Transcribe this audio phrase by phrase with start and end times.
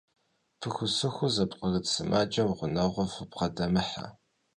[0.59, 4.05] Пыхусыху зыпкъырыт сымаджэм гъунэгъуу фыбгъэдэмыхьэ.